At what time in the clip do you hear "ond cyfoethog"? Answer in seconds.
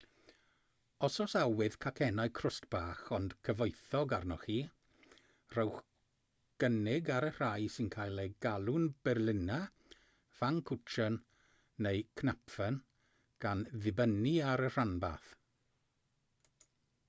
3.17-4.15